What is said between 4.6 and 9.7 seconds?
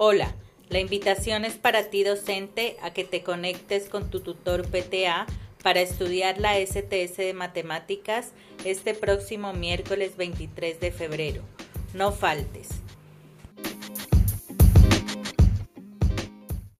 PTA para estudiar la STS de Matemáticas este próximo